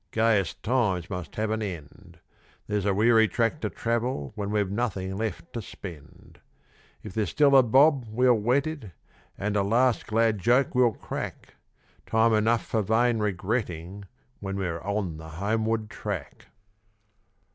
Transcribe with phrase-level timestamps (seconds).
[0.09, 2.17] Gayest times must have an end,
[2.65, 6.39] There's a weary track to travel when we've nothing left to spend.
[7.03, 8.93] If there's still a bob we'll wet it,
[9.37, 11.53] and a last glad joke we'll crack,
[12.07, 14.05] Time enough for vain regretting
[14.39, 16.47] when we're on the Homeward Track.